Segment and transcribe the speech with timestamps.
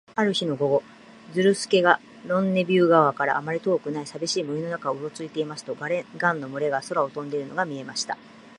[0.15, 0.83] ある日の午後、
[1.31, 5.77] ズルスケがロンネビュー川からあまり遠くない、さびしい森の中をうろついていますと、
[6.17, 8.17] ガンの群れが空を飛んでいるのが見えました。